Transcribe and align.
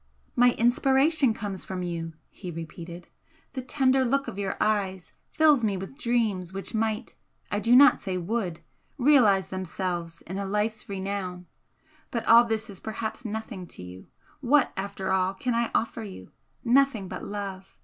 "My 0.35 0.53
inspiration 0.53 1.31
comes 1.31 1.63
from 1.63 1.83
you," 1.83 2.13
he 2.31 2.49
repeated 2.49 3.07
"The 3.53 3.61
tender 3.61 4.03
look 4.03 4.27
of 4.27 4.39
your 4.39 4.57
eyes 4.59 5.13
fills 5.33 5.63
me 5.63 5.77
with 5.77 5.95
dreams 5.95 6.53
which 6.53 6.73
might 6.73 7.13
I 7.51 7.59
do 7.59 7.75
not 7.75 8.01
say 8.01 8.17
would 8.17 8.61
realise 8.97 9.45
themselves 9.49 10.23
in 10.23 10.39
a 10.39 10.45
life's 10.47 10.89
renown 10.89 11.45
but 12.09 12.25
all 12.25 12.45
this 12.45 12.67
is 12.67 12.79
perhaps 12.79 13.25
nothing 13.25 13.67
to 13.67 13.83
you. 13.83 14.07
What, 14.39 14.73
after 14.75 15.11
all, 15.11 15.35
can 15.35 15.53
I 15.53 15.69
offer 15.75 16.01
you? 16.01 16.31
Nothing 16.63 17.07
but 17.07 17.23
love! 17.23 17.77